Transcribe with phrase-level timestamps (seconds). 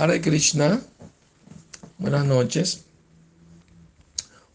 [0.00, 0.80] Hare Krishna,
[1.98, 2.86] buenas noches.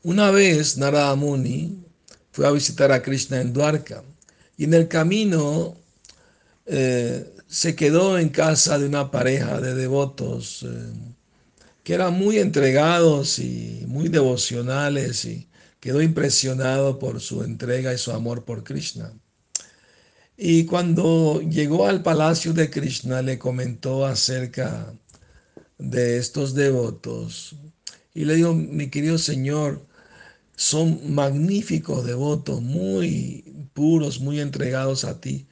[0.02, 1.86] Una vez Narada Muni
[2.32, 4.02] fue a visitar a Krishna en Dwarka
[4.58, 5.78] y en el camino
[6.66, 10.94] eh, se quedó en casa de una pareja de devotos eh,
[11.84, 15.48] que eran muy entregados y muy devocionales y
[15.80, 19.14] quedó impresionado por su entrega y su amor por Krishna.
[20.38, 25.05] Y cuando llegó al palacio de Krishna le comentó acerca de
[25.94, 27.56] estos devotos
[28.16, 29.86] y le dijo, mi querido Señor,
[30.56, 35.48] son magníficos devotos, muy puros, muy entregados a ti.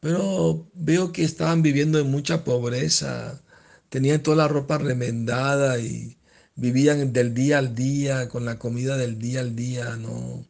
[0.00, 3.42] Pero veo que estaban viviendo en mucha pobreza,
[3.90, 6.18] tenían toda la ropa remendada y
[6.56, 10.46] vivían del día al día, con la comida del día al día, ¿no?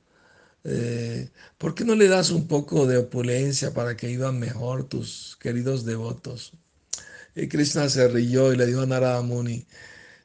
[0.65, 5.37] Eh, ¿Por qué no le das un poco de opulencia para que iban mejor tus
[5.41, 6.53] queridos devotos?
[7.35, 9.67] Y Krishna se rió y le dijo a Narada Muni,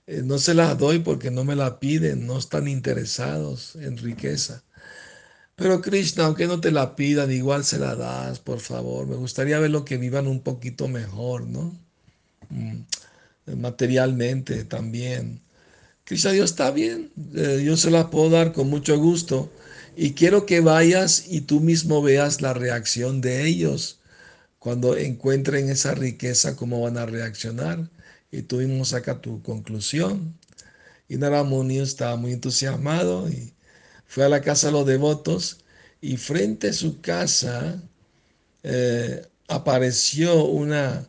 [0.08, 4.64] eh, no se las doy porque no me la piden, no están interesados en riqueza.
[5.56, 9.08] Pero Krishna, aunque no te la pidan, igual se la das, por favor.
[9.08, 11.76] Me gustaría verlo que vivan un poquito mejor, ¿no?
[12.50, 12.82] Mm,
[13.58, 15.42] materialmente también.
[16.06, 19.52] Krishna, Dios está bien, eh, yo se las puedo dar con mucho gusto.
[19.96, 24.00] Y quiero que vayas y tú mismo veas la reacción de ellos
[24.68, 27.90] cuando encuentren esa riqueza, cómo van a reaccionar
[28.30, 30.38] y tú mismo saca tu conclusión.
[31.08, 33.54] Y Naramuni estaba muy entusiasmado y
[34.08, 35.64] fue a la casa de los devotos
[36.02, 37.82] y frente a su casa
[38.62, 41.08] eh, apareció una,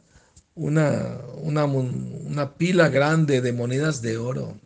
[0.54, 4.56] una, una, una pila grande de monedas de oro.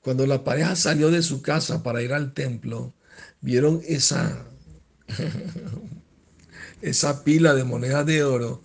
[0.00, 2.94] Cuando la pareja salió de su casa para ir al templo,
[3.42, 4.46] vieron esa,
[6.82, 8.62] esa pila de monedas de oro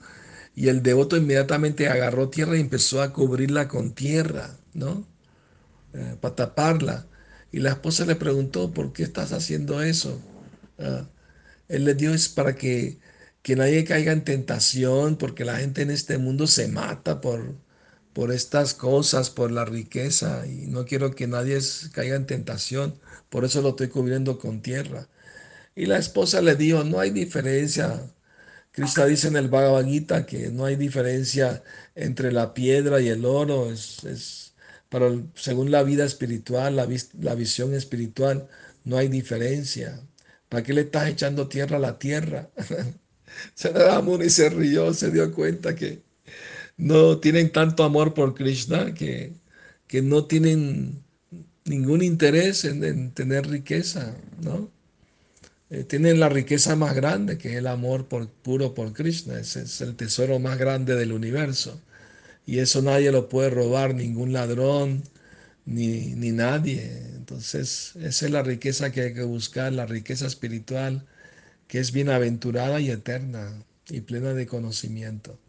[0.55, 5.07] y el devoto inmediatamente agarró tierra y empezó a cubrirla con tierra, ¿no?
[5.93, 7.07] Eh, para taparla.
[7.51, 10.21] Y la esposa le preguntó, ¿por qué estás haciendo eso?
[10.79, 11.09] Ah,
[11.69, 12.99] él le dio es para que,
[13.41, 17.55] que nadie caiga en tentación, porque la gente en este mundo se mata por,
[18.13, 21.59] por estas cosas, por la riqueza, y no quiero que nadie
[21.93, 25.09] caiga en tentación, por eso lo estoy cubriendo con tierra.
[25.77, 28.03] Y la esposa le dijo, no hay diferencia
[28.77, 31.63] Krishna dice en el Bhagavad Gita que no hay diferencia
[31.95, 33.71] entre la piedra y el oro.
[33.71, 34.53] Es,
[34.89, 36.85] para, según la vida espiritual, la,
[37.35, 38.47] visión espiritual,
[38.83, 39.99] no hay diferencia.
[40.47, 42.51] ¿Para qué le estás echando tierra a la tierra?
[44.23, 46.03] y se rió, se dio cuenta que
[46.77, 49.33] no tienen tanto amor por Krishna que,
[49.87, 51.03] que no tienen
[51.65, 54.76] ningún interés en tener riqueza, ¿no?
[55.69, 59.39] Eh, tienen la riqueza más grande, que es el amor por, puro por Krishna.
[59.39, 61.81] Ese es el tesoro más grande del universo.
[62.45, 65.03] Y eso nadie lo puede robar, ningún ladrón,
[65.65, 66.83] ni, ni nadie.
[67.15, 71.05] Entonces, esa es la riqueza que hay que buscar, la riqueza espiritual,
[71.67, 73.53] que es bienaventurada y eterna
[73.89, 75.39] y plena de conocimiento.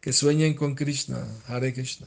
[0.00, 2.06] Que sueñen con Krishna, Hare Krishna.